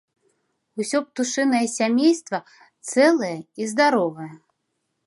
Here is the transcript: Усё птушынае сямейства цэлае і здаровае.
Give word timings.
Усё 0.83 1.01
птушынае 1.09 1.61
сямейства 1.77 2.39
цэлае 2.91 3.37
і 3.63 3.71
здаровае. 3.75 4.33